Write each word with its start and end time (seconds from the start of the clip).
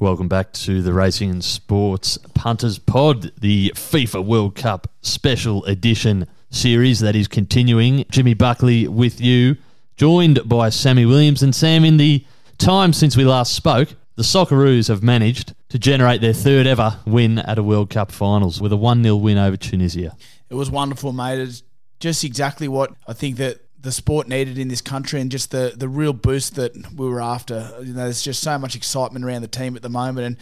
Welcome 0.00 0.28
back 0.28 0.52
to 0.52 0.80
the 0.80 0.92
Racing 0.92 1.28
and 1.28 1.42
Sports 1.42 2.18
Punters 2.32 2.78
Pod, 2.78 3.32
the 3.40 3.72
FIFA 3.74 4.24
World 4.24 4.54
Cup 4.54 4.88
special 5.02 5.64
edition 5.64 6.28
series 6.50 7.00
that 7.00 7.16
is 7.16 7.26
continuing. 7.26 8.04
Jimmy 8.08 8.34
Buckley 8.34 8.86
with 8.86 9.20
you, 9.20 9.56
joined 9.96 10.48
by 10.48 10.68
Sammy 10.68 11.04
Williams. 11.04 11.42
And 11.42 11.52
Sam, 11.52 11.84
in 11.84 11.96
the 11.96 12.24
time 12.58 12.92
since 12.92 13.16
we 13.16 13.24
last 13.24 13.56
spoke, 13.56 13.88
the 14.14 14.22
Socceroos 14.22 14.86
have 14.86 15.02
managed 15.02 15.52
to 15.70 15.80
generate 15.80 16.20
their 16.20 16.32
third 16.32 16.68
ever 16.68 17.00
win 17.04 17.40
at 17.40 17.58
a 17.58 17.62
World 17.64 17.90
Cup 17.90 18.12
finals 18.12 18.60
with 18.60 18.72
a 18.72 18.76
1 18.76 19.02
0 19.02 19.16
win 19.16 19.36
over 19.36 19.56
Tunisia. 19.56 20.16
It 20.48 20.54
was 20.54 20.70
wonderful, 20.70 21.12
mate. 21.12 21.40
It's 21.40 21.64
just 21.98 22.22
exactly 22.22 22.68
what 22.68 22.92
I 23.08 23.14
think 23.14 23.36
that 23.38 23.67
the 23.80 23.92
sport 23.92 24.28
needed 24.28 24.58
in 24.58 24.68
this 24.68 24.80
country 24.80 25.20
and 25.20 25.30
just 25.30 25.50
the, 25.50 25.72
the 25.76 25.88
real 25.88 26.12
boost 26.12 26.56
that 26.56 26.74
we 26.92 27.08
were 27.08 27.20
after. 27.20 27.72
You 27.80 27.92
know, 27.92 28.04
there's 28.04 28.22
just 28.22 28.42
so 28.42 28.58
much 28.58 28.74
excitement 28.74 29.24
around 29.24 29.42
the 29.42 29.48
team 29.48 29.76
at 29.76 29.82
the 29.82 29.88
moment 29.88 30.26
and 30.26 30.36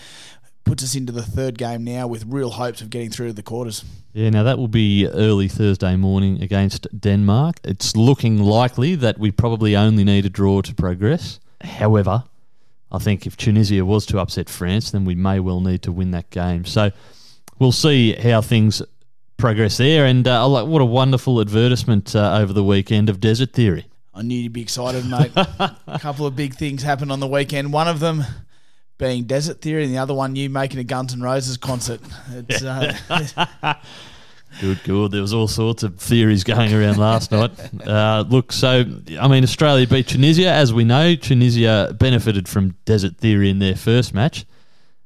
puts 0.64 0.82
us 0.82 0.94
into 0.94 1.12
the 1.12 1.22
third 1.22 1.56
game 1.56 1.84
now 1.84 2.06
with 2.06 2.24
real 2.26 2.50
hopes 2.50 2.80
of 2.80 2.90
getting 2.90 3.10
through 3.10 3.28
to 3.28 3.32
the 3.32 3.42
quarters. 3.42 3.84
Yeah, 4.12 4.30
now 4.30 4.42
that 4.42 4.58
will 4.58 4.68
be 4.68 5.06
early 5.06 5.48
Thursday 5.48 5.94
morning 5.96 6.42
against 6.42 6.86
Denmark. 6.98 7.56
It's 7.62 7.94
looking 7.94 8.38
likely 8.38 8.94
that 8.96 9.18
we 9.18 9.30
probably 9.30 9.76
only 9.76 10.02
need 10.02 10.24
a 10.24 10.30
draw 10.30 10.62
to 10.62 10.74
progress. 10.74 11.38
However, 11.60 12.24
I 12.90 12.98
think 12.98 13.26
if 13.26 13.36
Tunisia 13.36 13.84
was 13.84 14.06
to 14.06 14.18
upset 14.18 14.48
France, 14.48 14.90
then 14.90 15.04
we 15.04 15.14
may 15.14 15.38
well 15.38 15.60
need 15.60 15.82
to 15.82 15.92
win 15.92 16.10
that 16.12 16.30
game. 16.30 16.64
So 16.64 16.90
we'll 17.58 17.72
see 17.72 18.14
how 18.14 18.40
things 18.40 18.82
progress 19.36 19.76
there. 19.76 20.06
And 20.06 20.26
uh, 20.26 20.46
like, 20.48 20.66
what 20.66 20.82
a 20.82 20.86
wonderful 20.86 21.40
advertisement 21.40 22.14
uh, 22.14 22.38
over 22.40 22.52
the 22.52 22.64
weekend 22.64 23.08
of 23.08 23.20
Desert 23.20 23.52
Theory. 23.52 23.86
I 24.14 24.22
knew 24.22 24.38
you'd 24.38 24.52
be 24.52 24.62
excited, 24.62 25.04
mate. 25.06 25.32
a 25.36 25.98
couple 26.00 26.26
of 26.26 26.34
big 26.34 26.54
things 26.54 26.82
happened 26.82 27.12
on 27.12 27.20
the 27.20 27.26
weekend. 27.26 27.72
One 27.72 27.86
of 27.86 28.00
them 28.00 28.24
being 28.98 29.24
Desert 29.24 29.60
Theory, 29.60 29.84
and 29.84 29.92
the 29.92 29.98
other 29.98 30.14
one 30.14 30.36
you 30.36 30.48
making 30.48 30.78
a 30.80 30.84
Guns 30.84 31.12
N' 31.12 31.20
Roses 31.20 31.58
concert. 31.58 32.00
It's, 32.32 32.62
uh, 32.62 32.94
Good, 34.60 34.82
good. 34.84 35.10
There 35.10 35.20
was 35.20 35.34
all 35.34 35.48
sorts 35.48 35.82
of 35.82 35.98
theories 35.98 36.42
going 36.42 36.72
around 36.72 36.96
last 36.98 37.30
night. 37.30 37.50
Uh, 37.86 38.24
look, 38.28 38.52
so 38.52 38.84
I 39.20 39.28
mean, 39.28 39.44
Australia 39.44 39.86
beat 39.86 40.08
Tunisia, 40.08 40.50
as 40.50 40.72
we 40.72 40.82
know. 40.82 41.14
Tunisia 41.14 41.94
benefited 41.98 42.48
from 42.48 42.74
desert 42.84 43.16
theory 43.18 43.48
in 43.48 43.58
their 43.58 43.76
first 43.76 44.12
match 44.12 44.44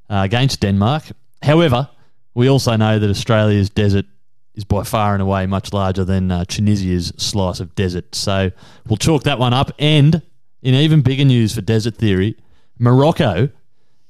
uh, 0.08 0.22
against 0.24 0.60
Denmark. 0.60 1.05
However, 1.42 1.88
we 2.34 2.48
also 2.48 2.77
know 2.77 2.98
that 2.98 3.10
Australia's 3.10 3.68
desert 3.68 4.06
is 4.61 4.64
by 4.64 4.84
far 4.84 5.14
and 5.14 5.22
away 5.22 5.47
much 5.47 5.72
larger 5.72 6.05
than 6.05 6.30
uh, 6.30 6.44
Tunisia's 6.44 7.12
slice 7.16 7.61
of 7.61 7.75
desert. 7.75 8.14
So 8.14 8.50
we'll 8.86 8.98
chalk 8.98 9.22
that 9.25 9.39
one 9.39 9.55
up. 9.55 9.72
And 9.78 10.22
in 10.62 10.75
even 10.75 11.00
bigger 11.00 11.25
news 11.25 11.55
for 11.55 11.62
desert 11.62 11.97
theory, 11.97 12.36
Morocco 12.78 13.48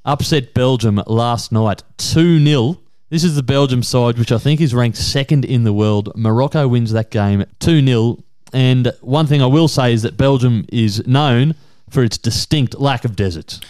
upset 0.05 0.53
Belgium 0.53 1.01
last 1.07 1.53
night 1.53 1.83
2 1.99 2.45
0 2.45 2.79
this 3.11 3.25
is 3.25 3.35
the 3.35 3.43
Belgium 3.43 3.83
side, 3.83 4.19
which 4.19 4.31
I 4.31 4.39
think 4.39 4.61
is 4.61 4.73
ranked 4.73 4.97
second 4.97 5.45
in 5.45 5.65
the 5.65 5.73
world. 5.73 6.13
Morocco 6.15 6.69
wins 6.69 6.93
that 6.93 7.11
game 7.11 7.45
2 7.59 7.85
0. 7.85 8.19
And 8.53 8.93
one 9.01 9.27
thing 9.27 9.43
I 9.43 9.47
will 9.47 9.67
say 9.67 9.93
is 9.93 10.03
that 10.03 10.17
Belgium 10.17 10.65
is 10.69 11.05
known 11.09 11.57
for 11.89 12.05
its 12.05 12.17
distinct 12.17 12.79
lack 12.79 13.05
of 13.05 13.17
deserts. 13.17 13.61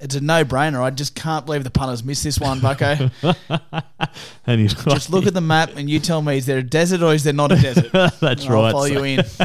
It's 0.00 0.14
a 0.14 0.20
no-brainer. 0.20 0.80
I 0.82 0.90
just 0.90 1.14
can't 1.14 1.44
believe 1.44 1.62
the 1.64 1.70
punters 1.70 2.02
missed 2.02 2.24
this 2.24 2.38
one, 2.40 2.60
Bucko. 2.60 3.10
and 4.46 4.60
he's 4.60 4.74
just 4.74 5.10
look 5.10 5.26
at 5.26 5.34
the 5.34 5.40
map 5.40 5.70
and 5.76 5.88
you 5.90 5.98
tell 5.98 6.22
me 6.22 6.38
is 6.38 6.46
there 6.46 6.58
a 6.58 6.62
desert 6.62 7.02
or 7.02 7.12
is 7.14 7.24
there 7.24 7.32
not 7.32 7.52
a 7.52 7.56
desert? 7.56 7.92
That's 7.92 8.44
And 8.44 8.50
right. 8.54 8.64
I'll 8.66 8.72
follow 8.72 8.86
So- 8.88 8.92
you 8.92 9.04
in. 9.04 9.20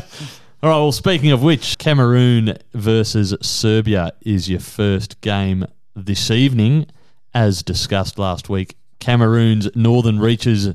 All 0.64 0.70
right. 0.72 0.78
Well, 0.78 0.92
speaking 0.92 1.31
of 1.31 1.44
which, 1.44 1.78
Cameroon 1.78 2.58
versus 2.73 3.36
Serbia 3.42 4.14
is 4.22 4.50
your 4.50 4.61
first 4.61 5.20
game 5.22 5.66
this 5.95 6.31
evening, 6.31 6.88
as 7.33 7.61
discussed 7.61 8.17
last 8.17 8.50
week. 8.50 8.76
Cameroon's 9.00 9.70
northern 9.76 10.20
reaches 10.20 10.73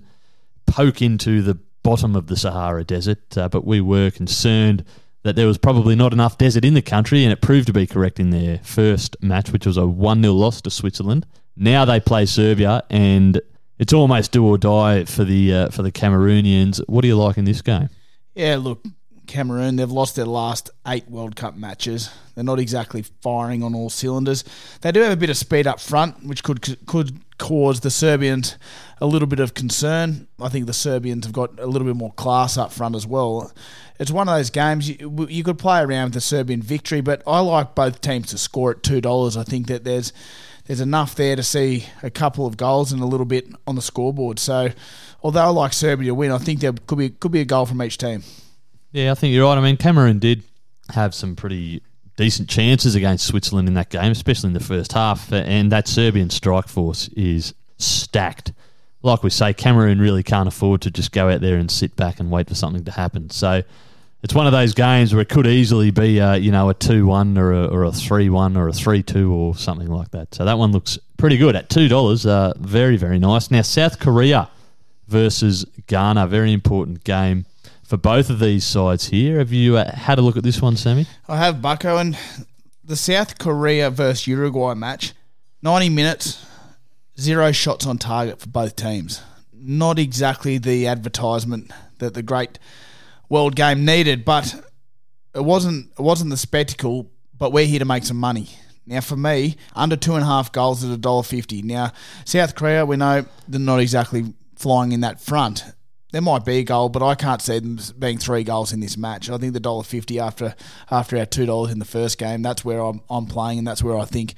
poke 0.67 1.03
into 1.03 1.43
the 1.43 1.59
bottom 1.83 2.15
of 2.15 2.27
the 2.29 2.37
Sahara 2.37 2.85
Desert, 2.85 3.37
uh, 3.37 3.49
but 3.49 3.65
we 3.67 3.81
were 3.81 4.11
concerned 4.11 4.85
that 5.23 5.37
there 5.37 5.47
was 5.47 5.59
probably 5.59 5.95
not 5.95 6.13
enough 6.13 6.39
desert 6.39 6.65
in 6.65 6.75
the 6.75 6.83
country, 6.83 7.25
and 7.25 7.33
it 7.33 7.41
proved 7.41 7.67
to 7.67 7.73
be 7.73 7.87
correct 7.87 8.19
in 8.19 8.31
their 8.31 8.59
first 8.59 9.17
match, 9.23 9.53
which 9.53 9.67
was 9.67 9.77
a 9.77 9.87
1 9.87 10.23
0 10.23 10.35
loss 10.35 10.61
to 10.63 10.71
Switzerland. 10.71 11.27
Now 11.57 11.85
they 11.85 12.01
play 12.01 12.27
Serbia, 12.27 12.83
and 12.91 13.41
it's 13.79 13.93
almost 13.93 14.33
do 14.33 14.47
or 14.47 14.59
die 14.59 15.05
for 15.05 15.25
the 15.25 15.55
uh, 15.55 15.69
for 15.71 15.83
the 15.83 15.93
Cameroonians. 15.93 16.81
What 16.89 17.03
do 17.03 17.09
you 17.09 17.17
like 17.17 17.37
in 17.37 17.45
this 17.45 17.63
game? 17.63 17.91
Yeah, 18.35 18.57
look, 18.57 18.85
Cameroon, 19.27 19.77
they've 19.77 19.91
lost 19.91 20.17
their 20.17 20.27
last 20.27 20.71
eight 20.87 21.09
World 21.09 21.37
Cup 21.37 21.57
matches. 21.57 22.11
They're 22.35 22.45
not 22.45 22.59
exactly 22.59 23.03
firing 23.23 23.63
on 23.63 23.75
all 23.75 23.91
cylinders. 23.91 24.45
They 24.81 24.93
do 24.93 25.01
have 25.01 25.13
a 25.13 25.17
bit 25.17 25.31
of 25.31 25.37
speed 25.37 25.67
up 25.67 25.81
front, 25.81 26.25
which 26.25 26.43
could 26.43 26.87
could 26.87 27.21
cause 27.51 27.81
the 27.81 27.91
Serbians 27.91 28.57
a 29.01 29.07
little 29.07 29.27
bit 29.27 29.41
of 29.41 29.55
concern. 29.55 30.29
I 30.41 30.49
think 30.49 30.67
the 30.67 30.73
Serbians 30.73 31.27
have 31.27 31.33
got 31.33 31.59
a 31.59 31.67
little 31.67 31.85
bit 31.85 31.97
more 31.97 32.13
class 32.13 32.57
up 32.57 32.71
front 32.71 32.95
as 32.95 33.09
well. 33.09 33.51
It's 33.99 34.13
one 34.13 34.29
of 34.29 34.37
those 34.37 34.51
games 34.51 34.89
you, 34.89 35.27
you 35.29 35.43
could 35.43 35.59
play 35.59 35.81
around 35.81 36.05
with 36.05 36.15
the 36.15 36.21
Serbian 36.21 36.63
victory, 36.63 37.01
but 37.01 37.25
I 37.27 37.41
like 37.41 37.75
both 37.75 38.01
teams 38.01 38.29
to 38.29 38.39
score 38.39 38.71
at 38.71 38.85
two 38.85 39.01
dollars. 39.01 39.37
I 39.37 39.43
think 39.43 39.67
that 39.67 39.83
there's 39.83 40.13
there's 40.67 40.81
enough 40.81 41.17
there 41.17 41.35
to 41.35 41.43
see 41.43 41.87
a 42.05 42.11
couple 42.11 42.47
of 42.47 42.57
goals 42.57 42.93
and 42.93 43.03
a 43.03 43.07
little 43.07 43.27
bit 43.27 43.49
on 43.67 43.75
the 43.75 43.83
scoreboard. 43.83 44.39
So, 44.39 44.69
although 45.21 45.41
I 45.41 45.49
like 45.49 45.73
Serbia 45.73 46.11
to 46.11 46.15
win, 46.15 46.31
I 46.31 46.39
think 46.39 46.61
there 46.61 46.73
could 46.87 46.99
be 46.99 47.11
could 47.11 47.33
be 47.33 47.41
a 47.41 47.45
goal 47.45 47.67
from 47.67 47.83
each 47.83 47.99
team. 47.99 48.23
Yeah, 48.93 49.11
I 49.11 49.15
think 49.17 49.35
you're 49.35 49.45
right. 49.45 49.59
I 49.59 49.61
mean, 49.61 49.77
Cameroon 49.77 50.21
did 50.21 50.45
have 50.91 51.17
some 51.17 51.35
pretty 51.35 51.83
decent 52.21 52.49
chances 52.49 52.95
against 52.95 53.27
Switzerland 53.27 53.67
in 53.67 53.75
that 53.75 53.89
game, 53.89 54.13
especially 54.13 54.49
in 54.49 54.55
the 54.55 54.61
first 54.61 54.93
half. 54.93 55.33
And 55.33 55.73
that 55.73 55.89
Serbian 55.89 56.31
strike 56.31 56.69
force 56.69 57.09
is 57.17 57.55
stacked. 57.79 58.53
Like 59.03 59.23
we 59.23 59.31
say, 59.31 59.55
Cameroon 59.55 59.99
really 59.99 60.23
can't 60.23 60.47
afford 60.47 60.83
to 60.83 60.91
just 60.91 61.13
go 61.13 61.31
out 61.31 61.41
there 61.41 61.57
and 61.57 61.71
sit 61.71 61.97
back 61.97 62.21
and 62.21 62.31
wait 62.31 62.49
for 62.49 62.55
something 62.55 62.85
to 62.85 62.91
happen. 62.91 63.31
So 63.31 63.63
it's 64.23 64.35
one 64.35 64.47
of 64.47 64.53
those 64.53 64.75
games 64.75 65.15
where 65.15 65.23
it 65.23 65.31
could 65.31 65.47
easily 65.47 65.91
be, 65.91 66.19
a, 66.19 66.37
you 66.37 66.53
know, 66.53 66.69
a 66.69 66.75
two-one 66.75 67.39
or 67.39 67.53
a, 67.53 67.65
or 67.65 67.85
a 67.85 67.93
three-one 67.93 68.59
or 68.59 68.69
a 68.69 68.73
three-two 68.73 69.33
or 69.33 69.55
something 69.57 69.89
like 69.89 70.11
that. 70.11 70.35
So 70.35 70.45
that 70.45 70.59
one 70.59 70.73
looks 70.73 70.99
pretty 71.17 71.39
good 71.39 71.57
at 71.57 71.71
two 71.71 71.89
dollars. 71.89 72.27
Uh, 72.27 72.53
very 72.59 72.99
very 72.99 73.19
nice. 73.19 73.51
Now 73.51 73.63
South 73.63 73.99
Korea 73.99 74.51
versus 75.09 75.65
Ghana, 75.87 76.27
very 76.27 76.53
important 76.53 77.03
game 77.03 77.47
for 77.91 77.97
both 77.97 78.31
of 78.31 78.39
these 78.39 78.63
sides 78.63 79.09
here. 79.09 79.39
Have 79.39 79.53
you 79.53 79.77
uh, 79.77 79.91
had 79.91 80.21
a 80.21 80.23
look 80.23 80.37
at 80.37 80.45
this 80.45 80.63
one, 80.63 80.77
Sammy? 80.77 81.07
I 81.29 81.39
have 81.39 81.61
Bucko 81.61 81.97
and 81.97 82.17
the 82.85 82.95
South 82.95 83.37
Korea 83.41 83.91
versus 83.91 84.29
Uruguay 84.29 84.75
match. 84.75 85.13
90 85.63 85.89
minutes, 85.89 86.47
zero 87.19 87.51
shots 87.51 87.87
on 87.87 87.99
target 87.99 88.39
for 88.39 88.49
both 88.49 88.77
teams. 88.77 89.21
Not 89.53 89.99
exactly 89.99 90.57
the 90.57 90.87
advertisement 90.87 91.73
that 91.99 92.15
the 92.15 92.23
great 92.23 92.61
world 93.29 93.57
game 93.57 93.85
needed, 93.85 94.25
but 94.25 94.55
it 95.35 95.45
wasn't 95.45 95.91
it 95.99 96.03
wasn't 96.03 96.31
the 96.31 96.37
spectacle, 96.37 97.11
but 97.37 97.53
we're 97.53 97.67
here 97.67 97.81
to 97.81 97.85
make 97.85 98.05
some 98.05 98.19
money. 98.19 98.51
Now 98.87 99.01
for 99.01 99.17
me, 99.17 99.57
under 99.75 99.97
two 99.97 100.15
and 100.15 100.23
a 100.23 100.27
half 100.27 100.53
goals 100.53 100.85
at 100.85 100.93
a 100.93 100.97
dollar 100.97 101.25
fifty. 101.25 101.61
Now, 101.61 101.93
South 102.25 102.55
Korea, 102.55 102.87
we 102.87 102.97
know 102.97 103.27
they're 103.49 103.59
not 103.59 103.81
exactly 103.81 104.33
flying 104.55 104.93
in 104.93 105.01
that 105.01 105.21
front. 105.21 105.65
There 106.13 106.21
might 106.21 106.45
be 106.45 106.59
a 106.59 106.65
goal, 106.65 106.89
but 106.89 107.03
I 107.03 107.15
can't 107.15 107.41
see 107.41 107.59
them 107.59 107.79
being 107.99 108.19
three 108.19 108.43
goals 108.43 108.73
in 108.73 108.81
this 108.81 108.97
match. 108.97 109.31
I 109.31 109.39
think 109.39 109.53
the 109.53 109.61
dollar 109.61 109.85
fifty 109.85 110.19
after 110.19 110.55
after 110.91 111.17
our 111.17 111.27
two 111.27 111.47
dollars 111.47 111.71
in 111.71 111.79
the 111.79 111.85
first 111.85 112.19
game, 112.19 112.43
that's 112.43 112.65
where 112.65 112.81
I'm 112.81 113.01
I'm 113.09 113.27
playing, 113.27 113.59
and 113.59 113.67
that's 113.67 113.83
where 113.83 113.97
I 113.97 114.05
think 114.05 114.35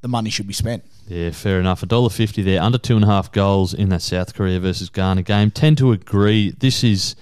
the 0.00 0.08
money 0.08 0.30
should 0.30 0.46
be 0.46 0.52
spent. 0.52 0.84
Yeah, 1.06 1.30
fair 1.30 1.60
enough. 1.60 1.82
A 1.82 1.86
dollar 1.86 2.10
fifty 2.10 2.42
there, 2.42 2.60
under 2.60 2.78
two 2.78 2.96
and 2.96 3.04
a 3.04 3.08
half 3.08 3.30
goals 3.30 3.74
in 3.74 3.90
that 3.90 4.02
South 4.02 4.34
Korea 4.34 4.58
versus 4.58 4.90
Ghana 4.90 5.22
game. 5.22 5.50
Tend 5.50 5.78
to 5.78 5.92
agree. 5.92 6.50
This 6.50 6.82
is 6.82 7.14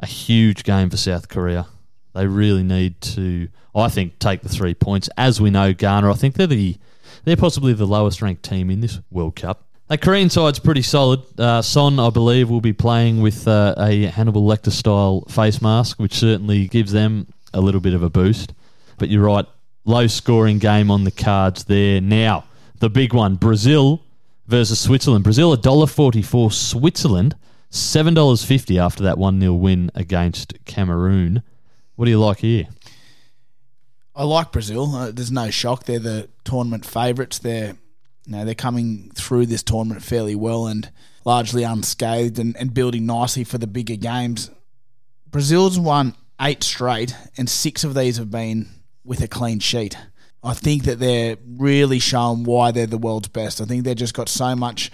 a 0.00 0.06
huge 0.06 0.64
game 0.64 0.88
for 0.88 0.96
South 0.96 1.28
Korea. 1.28 1.66
They 2.14 2.26
really 2.26 2.62
need 2.62 3.00
to, 3.02 3.48
I 3.74 3.88
think, 3.88 4.18
take 4.18 4.40
the 4.40 4.48
three 4.48 4.72
points. 4.72 5.10
As 5.18 5.38
we 5.38 5.50
know, 5.50 5.74
Ghana, 5.74 6.10
I 6.10 6.14
think 6.14 6.34
they're 6.34 6.46
the 6.46 6.76
they're 7.24 7.36
possibly 7.36 7.74
the 7.74 7.86
lowest 7.86 8.22
ranked 8.22 8.42
team 8.42 8.70
in 8.70 8.80
this 8.80 9.00
World 9.10 9.36
Cup. 9.36 9.65
The 9.88 9.98
Korean 9.98 10.30
side's 10.30 10.58
pretty 10.58 10.82
solid. 10.82 11.22
Uh, 11.38 11.62
Son, 11.62 12.00
I 12.00 12.10
believe, 12.10 12.50
will 12.50 12.60
be 12.60 12.72
playing 12.72 13.20
with 13.20 13.46
uh, 13.46 13.76
a 13.78 14.06
Hannibal 14.06 14.42
Lecter 14.42 14.72
style 14.72 15.20
face 15.28 15.62
mask, 15.62 16.00
which 16.00 16.14
certainly 16.14 16.66
gives 16.66 16.90
them 16.90 17.28
a 17.54 17.60
little 17.60 17.80
bit 17.80 17.94
of 17.94 18.02
a 18.02 18.10
boost. 18.10 18.52
But 18.98 19.10
you're 19.10 19.22
right, 19.22 19.46
low 19.84 20.08
scoring 20.08 20.58
game 20.58 20.90
on 20.90 21.04
the 21.04 21.12
cards 21.12 21.64
there. 21.64 22.00
Now, 22.00 22.46
the 22.80 22.90
big 22.90 23.14
one 23.14 23.36
Brazil 23.36 24.02
versus 24.48 24.80
Switzerland. 24.80 25.22
Brazil, 25.22 25.56
$1.44. 25.56 26.52
Switzerland, 26.52 27.36
$7.50 27.70 28.80
after 28.80 29.04
that 29.04 29.18
1 29.18 29.40
0 29.40 29.54
win 29.54 29.92
against 29.94 30.54
Cameroon. 30.64 31.44
What 31.94 32.06
do 32.06 32.10
you 32.10 32.18
like 32.18 32.38
here? 32.38 32.66
I 34.16 34.24
like 34.24 34.50
Brazil. 34.50 34.92
Uh, 34.96 35.12
there's 35.12 35.30
no 35.30 35.50
shock. 35.50 35.84
They're 35.84 36.00
the 36.00 36.28
tournament 36.42 36.84
favourites. 36.84 37.38
They're 37.38 37.76
know, 38.32 38.44
they're 38.44 38.54
coming 38.54 39.10
through 39.14 39.46
this 39.46 39.62
tournament 39.62 40.02
fairly 40.02 40.34
well 40.34 40.66
and 40.66 40.90
largely 41.24 41.62
unscathed 41.62 42.38
and, 42.38 42.56
and 42.56 42.72
building 42.72 43.06
nicely 43.06 43.44
for 43.44 43.58
the 43.58 43.66
bigger 43.66 43.96
games. 43.96 44.50
Brazil's 45.30 45.78
won 45.78 46.14
eight 46.40 46.62
straight, 46.62 47.14
and 47.36 47.48
six 47.48 47.84
of 47.84 47.94
these 47.94 48.16
have 48.18 48.30
been 48.30 48.68
with 49.04 49.20
a 49.20 49.28
clean 49.28 49.58
sheet. 49.58 49.96
I 50.42 50.54
think 50.54 50.84
that 50.84 50.98
they're 50.98 51.36
really 51.44 51.98
showing 51.98 52.44
why 52.44 52.70
they're 52.70 52.86
the 52.86 52.98
world's 52.98 53.28
best. 53.28 53.60
I 53.60 53.64
think 53.64 53.84
they've 53.84 53.96
just 53.96 54.14
got 54.14 54.28
so 54.28 54.54
much, 54.54 54.90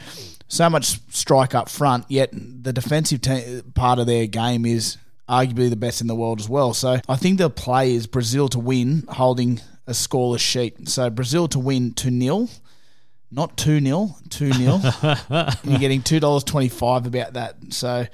so 0.49 0.71
much 0.71 0.99
strike 1.11 1.55
up 1.55 1.69
front. 1.69 2.07
Yet 2.09 2.31
the 2.33 2.73
defensive 2.73 3.21
te- 3.21 3.63
part 3.75 3.99
of 3.99 4.07
their 4.07 4.27
game 4.27 4.65
is 4.65 4.97
arguably 5.29 5.69
the 5.69 5.77
best 5.77 6.01
in 6.01 6.07
the 6.07 6.15
world 6.15 6.41
as 6.41 6.49
well. 6.49 6.73
So 6.73 7.01
I 7.09 7.17
think 7.17 7.39
the 7.39 7.51
play 7.51 7.95
is 7.95 8.07
Brazil 8.07 8.49
to 8.49 8.59
win, 8.59 9.05
holding 9.09 9.61
a 9.87 9.93
scoreless 9.93 10.41
sheet. 10.41 10.89
So 10.89 11.11
Brazil 11.11 11.49
to 11.49 11.59
win 11.59 11.93
two 11.93 12.19
0 12.19 12.49
not 13.33 13.57
two 13.57 13.81
0 13.81 14.15
two 14.29 14.53
0 14.53 14.81
You're 15.65 15.79
getting 15.79 16.03
two 16.03 16.21
dollars 16.21 16.45
twenty 16.45 16.69
five 16.69 17.07
about 17.07 17.33
that. 17.33 17.57
So 17.71 18.07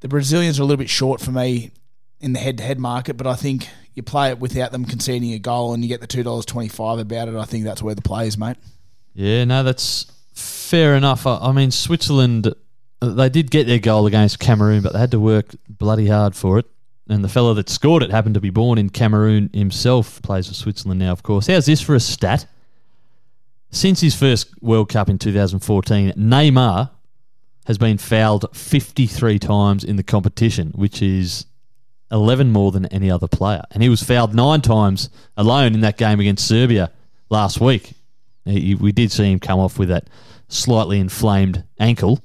the 0.00 0.08
Brazilians 0.08 0.58
are 0.58 0.62
a 0.62 0.64
little 0.64 0.78
bit 0.78 0.90
short 0.90 1.20
for 1.20 1.30
me 1.30 1.70
in 2.20 2.32
the 2.32 2.38
head 2.38 2.58
to 2.58 2.64
head 2.64 2.78
market, 2.78 3.16
but 3.16 3.26
I 3.26 3.34
think 3.34 3.68
you 3.94 4.02
play 4.02 4.30
it 4.30 4.38
without 4.38 4.72
them 4.72 4.84
conceding 4.84 5.32
a 5.32 5.38
goal 5.38 5.74
and 5.74 5.82
you 5.82 5.88
get 5.88 6.00
the 6.00 6.06
two 6.06 6.22
dollars 6.22 6.46
twenty 6.46 6.68
five 6.68 6.98
about 6.98 7.28
it. 7.28 7.34
I 7.34 7.44
think 7.44 7.64
that's 7.64 7.82
where 7.82 7.94
the 7.94 8.02
play 8.02 8.26
is, 8.26 8.38
mate. 8.38 8.56
Yeah, 9.14 9.44
no, 9.44 9.62
that's 9.62 10.10
fair 10.32 10.94
enough. 10.94 11.26
I, 11.26 11.36
I 11.36 11.52
mean, 11.52 11.70
Switzerland, 11.70 12.54
uh, 13.02 13.08
they 13.10 13.28
did 13.28 13.50
get 13.50 13.66
their 13.66 13.78
goal 13.78 14.06
against 14.06 14.38
Cameroon, 14.38 14.82
but 14.82 14.92
they 14.92 14.98
had 14.98 15.10
to 15.10 15.20
work 15.20 15.54
bloody 15.68 16.06
hard 16.06 16.34
for 16.34 16.58
it. 16.58 16.66
And 17.08 17.24
the 17.24 17.28
fellow 17.28 17.54
that 17.54 17.68
scored 17.68 18.04
it 18.04 18.12
happened 18.12 18.34
to 18.34 18.40
be 18.40 18.50
born 18.50 18.78
in 18.78 18.88
Cameroon 18.88 19.50
himself, 19.52 20.22
plays 20.22 20.46
for 20.46 20.54
Switzerland 20.54 21.00
now, 21.00 21.10
of 21.10 21.24
course. 21.24 21.48
How's 21.48 21.66
this 21.66 21.80
for 21.80 21.96
a 21.96 22.00
stat? 22.00 22.46
Since 23.70 24.00
his 24.00 24.14
first 24.14 24.50
World 24.62 24.88
Cup 24.88 25.08
in 25.08 25.18
2014, 25.18 26.12
Neymar 26.12 26.90
has 27.66 27.78
been 27.78 27.98
fouled 27.98 28.46
53 28.52 29.38
times 29.38 29.84
in 29.84 29.96
the 29.96 30.02
competition, 30.02 30.72
which 30.74 31.00
is 31.00 31.46
11 32.10 32.50
more 32.50 32.72
than 32.72 32.86
any 32.86 33.10
other 33.10 33.28
player. 33.28 33.62
And 33.70 33.82
he 33.82 33.88
was 33.88 34.02
fouled 34.02 34.34
nine 34.34 34.60
times 34.60 35.08
alone 35.36 35.74
in 35.74 35.80
that 35.82 35.96
game 35.96 36.18
against 36.18 36.48
Serbia 36.48 36.90
last 37.28 37.60
week. 37.60 37.92
He, 38.44 38.74
we 38.74 38.90
did 38.90 39.12
see 39.12 39.30
him 39.30 39.38
come 39.38 39.60
off 39.60 39.78
with 39.78 39.88
that 39.90 40.08
slightly 40.48 40.98
inflamed 40.98 41.62
ankle. 41.78 42.20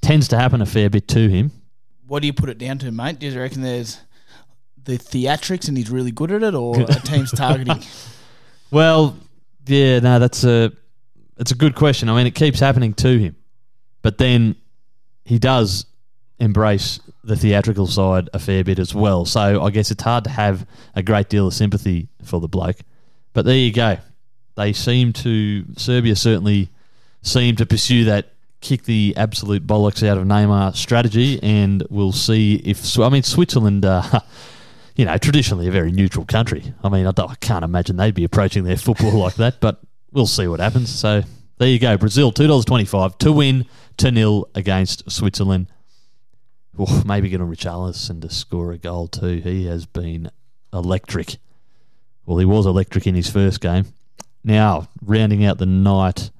tends 0.00 0.26
to 0.28 0.38
happen 0.38 0.60
a 0.60 0.66
fair 0.66 0.90
bit 0.90 1.06
to 1.08 1.28
him. 1.28 1.52
What 2.08 2.20
do 2.20 2.26
you 2.26 2.32
put 2.32 2.48
it 2.48 2.58
down 2.58 2.78
to, 2.78 2.90
mate? 2.90 3.20
Do 3.20 3.26
you 3.28 3.38
reckon 3.38 3.62
there's 3.62 4.00
the 4.82 4.98
theatrics 4.98 5.68
and 5.68 5.76
he's 5.76 5.90
really 5.90 6.12
good 6.12 6.32
at 6.32 6.42
it, 6.42 6.54
or 6.54 6.80
a 6.88 6.94
team's 7.00 7.30
targeting? 7.30 7.82
Well, 8.70 9.16
yeah, 9.66 10.00
no, 10.00 10.18
that's 10.18 10.44
a 10.44 10.72
it's 11.38 11.50
a 11.50 11.54
good 11.54 11.74
question. 11.74 12.08
I 12.08 12.16
mean, 12.16 12.26
it 12.26 12.34
keeps 12.34 12.60
happening 12.60 12.94
to 12.94 13.18
him, 13.18 13.36
but 14.02 14.18
then 14.18 14.56
he 15.24 15.38
does 15.38 15.86
embrace 16.38 17.00
the 17.24 17.36
theatrical 17.36 17.86
side 17.86 18.28
a 18.32 18.38
fair 18.38 18.62
bit 18.62 18.78
as 18.78 18.94
well. 18.94 19.24
So 19.24 19.62
I 19.62 19.70
guess 19.70 19.90
it's 19.90 20.02
hard 20.02 20.24
to 20.24 20.30
have 20.30 20.66
a 20.94 21.02
great 21.02 21.28
deal 21.28 21.48
of 21.48 21.54
sympathy 21.54 22.08
for 22.22 22.40
the 22.40 22.48
bloke. 22.48 22.76
But 23.32 23.44
there 23.44 23.56
you 23.56 23.72
go. 23.72 23.98
They 24.54 24.72
seem 24.72 25.12
to 25.14 25.64
Serbia 25.76 26.16
certainly 26.16 26.70
seem 27.22 27.56
to 27.56 27.66
pursue 27.66 28.04
that 28.04 28.32
kick 28.60 28.84
the 28.84 29.14
absolute 29.16 29.66
bollocks 29.66 30.06
out 30.06 30.16
of 30.16 30.24
Neymar 30.24 30.74
strategy, 30.74 31.38
and 31.42 31.82
we'll 31.90 32.12
see 32.12 32.54
if 32.64 32.98
I 32.98 33.08
mean 33.08 33.22
Switzerland. 33.22 33.84
Uh, 33.84 34.20
you 34.96 35.04
know, 35.04 35.16
traditionally 35.18 35.68
a 35.68 35.70
very 35.70 35.92
neutral 35.92 36.24
country. 36.24 36.74
I 36.82 36.88
mean, 36.88 37.06
I, 37.06 37.12
I 37.16 37.34
can't 37.36 37.64
imagine 37.64 37.96
they'd 37.96 38.14
be 38.14 38.24
approaching 38.24 38.64
their 38.64 38.76
football 38.76 39.12
like 39.18 39.34
that, 39.34 39.60
but 39.60 39.80
we'll 40.10 40.26
see 40.26 40.48
what 40.48 40.60
happens. 40.60 40.92
So 40.92 41.22
there 41.58 41.68
you 41.68 41.78
go. 41.78 41.96
Brazil, 41.96 42.32
$2.25 42.32 43.18
to 43.18 43.32
win, 43.32 43.66
to 43.98 44.10
nil 44.10 44.48
against 44.54 45.10
Switzerland. 45.10 45.68
Maybe 47.06 47.28
get 47.28 47.40
on 47.40 47.50
Richarlison 47.50 48.20
to 48.22 48.30
score 48.30 48.72
a 48.72 48.78
goal 48.78 49.08
too. 49.08 49.40
He 49.42 49.66
has 49.66 49.86
been 49.86 50.30
electric. 50.72 51.36
Well, 52.26 52.38
he 52.38 52.44
was 52.44 52.66
electric 52.66 53.06
in 53.06 53.14
his 53.14 53.30
first 53.30 53.60
game. 53.60 53.86
Now, 54.44 54.88
rounding 55.02 55.44
out 55.44 55.58
the 55.58 55.66
night, 55.66 56.30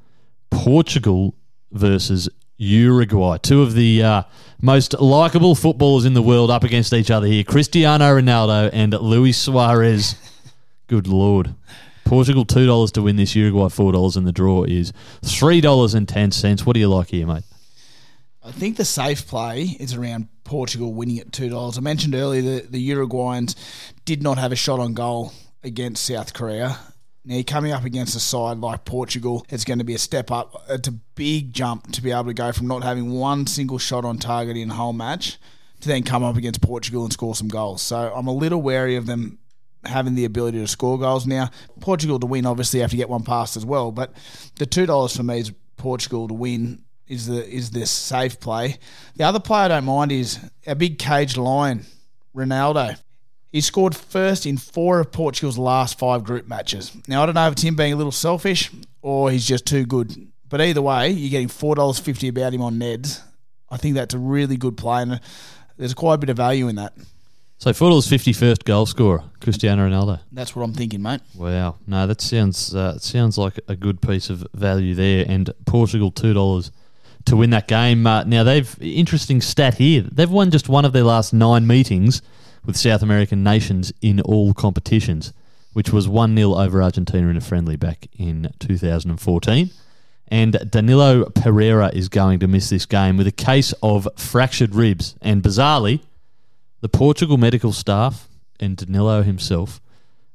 Portugal 0.51 1.35
versus 1.73 2.29
Uruguay. 2.59 3.39
Two 3.39 3.63
of 3.63 3.75
the 3.75 4.03
uh, 4.03 4.23
most 4.61 4.99
likable 5.01 5.55
footballers 5.55 6.05
in 6.05 6.15
the 6.15 6.23
world 6.23 6.51
up 6.51 6.65
against 6.65 6.93
each 6.93 7.11
other 7.11 7.27
here. 7.27 7.45
Cristiano 7.45 8.05
Ronaldo 8.05 8.71
and 8.73 8.93
Luis 8.95 9.39
Suarez. 9.39 10.15
Good 10.87 11.07
lord. 11.07 11.55
Portugal 12.05 12.45
two 12.45 12.67
dollars 12.67 12.93
to 12.93 13.03
win 13.03 13.17
this. 13.17 13.35
Uruguay 13.35 13.69
four 13.69 13.93
dollars, 13.93 14.17
and 14.17 14.27
the 14.27 14.33
draw 14.33 14.63
is 14.63 14.93
three 15.25 15.61
dollars 15.61 15.93
and 15.93 16.09
ten 16.09 16.31
cents. 16.31 16.65
What 16.65 16.75
do 16.75 16.81
you 16.81 16.89
like 16.89 17.09
here, 17.09 17.27
mate? 17.27 17.43
I 18.45 18.53
think 18.53 18.77
the 18.77 18.85
safe 18.85 19.27
play 19.27 19.77
is 19.81 19.95
around 19.95 20.29
Portugal 20.45 20.95
winning 20.95 21.19
at 21.19 21.33
two 21.33 21.49
dollars. 21.49 21.77
I 21.77 21.81
mentioned 21.81 22.15
earlier 22.15 22.43
that 22.43 22.71
the 22.71 22.91
Uruguayans 22.91 23.57
did 24.05 24.23
not 24.23 24.39
have 24.39 24.53
a 24.53 24.57
shot 24.57 24.79
on 24.79 24.95
goal 24.95 25.33
against 25.65 26.07
South 26.07 26.33
Korea. 26.33 26.79
Now 27.27 27.35
you're 27.35 27.45
coming 27.45 27.73
up 27.73 27.85
against 27.85 28.15
a 28.15 28.21
side 28.21 28.59
like 28.59 28.85
Portugal, 28.85 29.45
it's 29.49 29.65
going 29.65 29.81
to 29.81 29.85
be 29.85 29.95
a 29.95 29.99
step 29.99 30.31
up. 30.31 30.63
It's 30.69 30.87
a 30.87 30.93
big 30.93 31.53
jump 31.53 31.91
to 31.93 32.01
be 32.01 32.13
able 32.13 32.27
to 32.27 32.35
go 32.35 32.53
from 32.53 32.69
not 32.69 32.85
having 32.85 33.11
one 33.11 33.49
single 33.49 33.79
shot 33.79 34.05
on 34.05 34.19
target 34.19 34.57
in 34.57 34.71
a 34.71 34.75
whole 34.75 34.93
match 34.93 35.37
to 35.81 35.89
then 35.89 36.05
come 36.05 36.23
up 36.23 36.37
against 36.37 36.61
Portugal 36.63 37.03
and 37.03 37.13
score 37.13 37.35
some 37.35 37.49
goals. 37.49 37.83
So 37.83 38.13
I'm 38.15 38.29
a 38.29 38.33
little 38.33 38.63
wary 38.63 38.95
of 38.95 39.07
them 39.07 39.41
having 39.85 40.15
the 40.15 40.25
ability 40.25 40.61
to 40.61 40.69
score 40.69 41.01
goals. 41.01 41.27
Now, 41.27 41.51
Portugal 41.81 42.21
to 42.21 42.27
win 42.27 42.47
obviously 42.47 42.79
have 42.79 42.91
to 42.91 42.97
get 42.97 43.09
one 43.09 43.25
past 43.25 43.57
as 43.57 43.67
well, 43.67 43.91
but 43.91 44.13
the 44.55 44.67
two 44.67 44.87
dollars 44.87 45.17
for 45.17 45.25
me 45.25 45.41
is 45.41 45.53
Portugal 45.77 46.29
to 46.29 46.35
win 46.35 46.85
is 47.09 47.27
the 47.27 47.45
is 47.49 47.73
this 47.73 47.91
safe 47.91 48.39
play. 48.39 48.79
The 49.17 49.25
other 49.25 49.41
play 49.41 49.61
I 49.61 49.69
don't 49.69 49.85
mind 49.85 50.13
is 50.13 50.39
a 50.65 50.77
big 50.77 50.99
caged 51.01 51.37
lion, 51.37 51.87
Ronaldo. 52.35 53.01
He 53.57 53.63
scored 53.63 53.97
first 53.97 54.45
in 54.45 54.59
four 54.59 55.01
of 55.01 55.13
Portugal's 55.13 55.57
last 55.57 55.99
five 55.99 56.25
group 56.25 56.47
matches. 56.47 56.95
Now 57.09 57.23
I 57.23 57.25
don't 57.25 57.35
know 57.35 57.47
if 57.47 57.53
it's 57.53 57.63
him 57.63 57.75
being 57.75 57.95
a 57.95 57.97
little 57.97 58.13
selfish 58.13 58.71
or 59.01 59.31
he's 59.31 59.47
just 59.47 59.65
too 59.65 59.87
good. 59.87 60.15
But 60.51 60.61
either 60.61 60.83
way, 60.83 61.09
you're 61.09 61.31
getting 61.31 61.49
four 61.49 61.75
dollars 61.75 61.99
fifty 61.99 62.29
about 62.29 62.53
him 62.53 62.61
on 62.61 62.75
Neds. 62.75 63.23
I 63.71 63.79
think 63.79 63.95
that's 63.95 64.13
a 64.13 64.19
really 64.19 64.59
good 64.59 64.77
play, 64.77 65.01
and 65.01 65.23
there's 65.79 65.95
quite 65.95 66.17
a 66.17 66.19
bit 66.19 66.29
of 66.29 66.37
value 66.37 66.69
in 66.69 66.77
that. 66.77 66.93
So 67.57 67.73
fifty 67.73 68.35
first 68.35 68.67
goal 68.67 68.85
scorer, 68.85 69.25
Cristiano 69.41 69.89
Ronaldo. 69.89 70.21
That's 70.33 70.55
what 70.55 70.63
I'm 70.63 70.75
thinking, 70.75 71.01
mate. 71.01 71.23
Wow, 71.35 71.77
no, 71.87 72.07
that 72.07 72.21
sounds 72.21 72.75
uh, 72.75 72.99
sounds 72.99 73.39
like 73.39 73.59
a 73.69 73.75
good 73.75 74.03
piece 74.03 74.29
of 74.29 74.47
value 74.53 74.95
there. 74.95 75.25
And 75.27 75.51
Portugal 75.65 76.11
two 76.11 76.35
dollars 76.35 76.73
to 77.25 77.37
win 77.37 77.49
that 77.51 77.69
game. 77.69 78.07
Uh, 78.07 78.23
now 78.25 78.45
they've 78.45 78.77
interesting 78.83 79.41
stat 79.41 79.79
here. 79.79 80.03
They've 80.03 80.31
won 80.31 80.51
just 80.51 80.69
one 80.69 80.85
of 80.85 80.93
their 80.93 81.05
last 81.05 81.33
nine 81.33 81.67
meetings 81.67 82.21
with 82.67 82.77
South 82.77 83.03
American 83.03 83.43
nations 83.43 83.93
in 84.03 84.21
all 84.21 84.53
competitions, 84.53 85.33
which 85.73 85.93
was 85.93 86.09
one 86.09 86.37
0 86.37 86.55
over 86.55 86.83
Argentina 86.83 87.29
in 87.29 87.37
a 87.37 87.41
friendly 87.41 87.77
back 87.77 88.09
in 88.19 88.51
2014. 88.59 89.71
And 90.29 90.71
Danilo 90.71 91.31
Pereira 91.31 91.91
is 91.95 92.09
going 92.09 92.41
to 92.41 92.49
miss 92.49 92.69
this 92.69 92.85
game 92.85 93.17
with 93.17 93.29
a 93.29 93.33
case 93.33 93.73
of 93.83 94.09
fractured 94.17 94.75
ribs. 94.75 95.15
And 95.23 95.43
bizarrely, 95.43 96.01
the 96.81 96.89
Portugal 96.89 97.37
medical 97.37 97.73
staff 97.73 98.29
and 98.59 98.77
Danilo 98.77 99.23
himself 99.23 99.81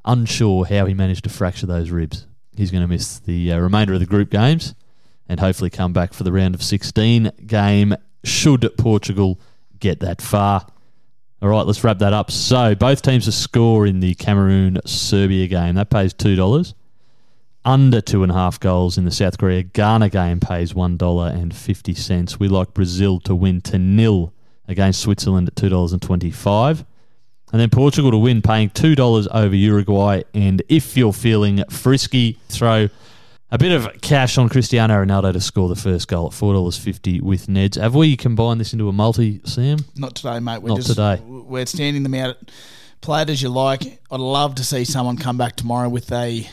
unsure 0.06 0.66
how 0.66 0.86
he 0.86 0.94
managed 0.94 1.26
to 1.26 1.30
fracture 1.30 1.68
those 1.68 1.92
ribs. 1.92 2.26
He's 2.56 2.72
going 2.72 2.84
to 2.84 2.88
miss 2.88 3.20
the 3.20 3.52
uh, 3.52 3.60
remainder 3.60 3.94
of 3.94 4.00
the 4.00 4.06
group 4.06 4.30
games 4.30 4.74
and 5.28 5.40
hopefully 5.40 5.70
come 5.70 5.94
back 5.94 6.14
for 6.14 6.24
the 6.24 6.32
round 6.32 6.56
of 6.56 6.64
16 6.64 7.32
game 7.46 7.96
should 8.24 8.70
Portugal 8.78 9.40
get 9.80 10.00
that 10.00 10.22
far. 10.22 10.68
All 11.42 11.50
right, 11.50 11.66
let's 11.66 11.84
wrap 11.84 11.98
that 12.00 12.14
up. 12.14 12.30
So, 12.30 12.76
both 12.76 13.02
teams 13.02 13.26
to 13.26 13.32
score 13.32 13.88
in 13.88 14.00
the 14.00 14.14
Cameroon 14.14 14.80
Serbia 14.86 15.48
game. 15.48 15.76
That 15.76 15.90
pays 15.90 16.14
$2. 16.14 16.74
Under 17.64 18.02
two 18.02 18.24
and 18.24 18.32
a 18.32 18.36
half 18.36 18.60
goals 18.60 18.98
in 18.98 19.06
the 19.06 19.12
South 19.12 19.38
Korea 19.38 19.64
Ghana 19.64 20.10
game 20.10 20.40
pays 20.40 20.74
$1.50. 20.74 22.40
We 22.40 22.48
like 22.48 22.74
Brazil 22.74 23.20
to 23.22 23.36
win 23.36 23.62
to 23.62 23.78
nil 23.78 24.34
against 24.68 25.02
Switzerland 25.02 25.48
at 25.48 25.56
two 25.56 25.70
dollars 25.70 25.94
and 25.94 26.02
twenty 26.02 26.32
five. 26.32 26.86
And 27.52 27.60
then 27.60 27.70
Portugal 27.70 28.12
to 28.12 28.18
win, 28.18 28.42
paying 28.42 28.70
$2 28.70 29.28
over 29.30 29.56
Uruguay. 29.56 30.22
And 30.34 30.64
if 30.70 30.96
you're 30.96 31.12
feeling 31.12 31.64
frisky, 31.70 32.40
throw 32.48 32.88
a 33.52 33.58
bit 33.58 33.72
of 33.74 34.02
cash 34.02 34.38
on 34.38 34.48
Cristiano 34.48 35.04
Ronaldo 35.04 35.34
to 35.34 35.42
score 35.42 35.68
the 35.68 35.76
first 35.76 36.08
goal 36.08 36.28
at 36.28 36.34
$4.50 36.34 37.22
with 37.22 37.48
Neds. 37.48 37.80
Have 37.80 37.96
we 37.96 38.16
combined 38.16 38.62
this 38.62 38.72
into 38.72 38.88
a 38.88 38.94
multi, 38.94 39.42
Sam? 39.44 39.80
Not 39.96 40.16
today, 40.16 40.40
mate. 40.40 40.62
We're 40.62 40.70
Not 40.70 40.78
just, 40.78 40.90
today. 40.90 41.22
We're 41.26 41.66
standing 41.66 42.04
them 42.04 42.14
out. 42.14 42.38
Play 43.02 43.24
it 43.24 43.30
as 43.30 43.42
you 43.42 43.50
like. 43.50 44.00
I'd 44.10 44.20
love 44.20 44.56
to 44.56 44.64
see 44.64 44.86
someone 44.86 45.18
come 45.18 45.38
back 45.38 45.56
tomorrow 45.56 45.90
with 45.90 46.12
a 46.12 46.48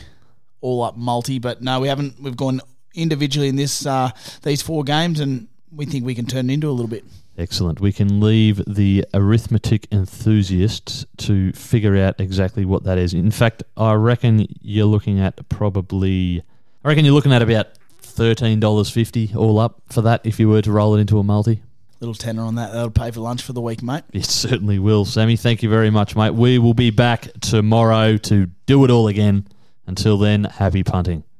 all 0.61 0.83
up 0.83 0.97
multi, 0.97 1.39
but 1.39 1.61
no, 1.61 1.79
we 1.79 1.87
haven't. 1.87 2.19
We've 2.21 2.35
gone 2.35 2.59
individually 2.93 3.47
in 3.47 3.55
this 3.55 3.85
uh, 3.85 4.11
these 4.41 4.61
four 4.61 4.83
games, 4.83 5.19
and 5.19 5.47
we 5.71 5.85
think 5.85 6.05
we 6.05 6.15
can 6.15 6.25
turn 6.25 6.49
it 6.49 6.53
into 6.53 6.67
a 6.67 6.71
little 6.71 6.89
bit. 6.89 7.05
Excellent. 7.37 7.79
We 7.79 7.93
can 7.93 8.19
leave 8.19 8.61
the 8.67 9.05
arithmetic 9.13 9.87
enthusiasts 9.93 11.05
to 11.17 11.53
figure 11.53 11.95
out 11.95 12.19
exactly 12.19 12.65
what 12.65 12.83
that 12.83 12.97
is. 12.97 13.13
In 13.13 13.31
fact, 13.31 13.63
I 13.77 13.93
reckon 13.93 14.47
you're 14.59 14.87
looking 14.87 15.21
at 15.21 15.47
probably, 15.47 16.43
I 16.83 16.87
reckon 16.87 17.03
you're 17.03 17.13
looking 17.13 17.33
at 17.33 17.41
about 17.41 17.67
$13.50 18.01 19.35
all 19.35 19.59
up 19.59 19.81
for 19.89 20.01
that 20.01 20.21
if 20.25 20.39
you 20.39 20.47
were 20.49 20.61
to 20.61 20.71
roll 20.71 20.95
it 20.95 21.01
into 21.01 21.19
a 21.19 21.23
multi. 21.23 21.61
Little 21.99 22.15
tenner 22.15 22.43
on 22.43 22.55
that. 22.55 22.71
That'll 22.71 22.89
pay 22.91 23.11
for 23.11 23.19
lunch 23.19 23.41
for 23.41 23.51
the 23.51 23.59
week, 23.59 23.83
mate. 23.83 24.03
It 24.13 24.23
certainly 24.25 24.79
will. 24.79 25.03
Sammy, 25.03 25.35
thank 25.35 25.61
you 25.61 25.69
very 25.69 25.89
much, 25.89 26.15
mate. 26.15 26.33
We 26.33 26.57
will 26.57 26.73
be 26.73 26.91
back 26.91 27.27
tomorrow 27.41 28.15
to 28.17 28.45
do 28.65 28.85
it 28.85 28.91
all 28.91 29.07
again. 29.09 29.47
Until 29.85 30.17
then, 30.17 30.45
happy 30.45 30.83
punting. 30.83 31.23